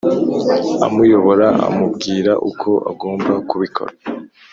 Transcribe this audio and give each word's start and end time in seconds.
amuyobora, 0.85 1.47
amubwira 1.67 2.31
uko 2.49 2.69
agomba 2.91 3.33
kubikora 3.49 3.93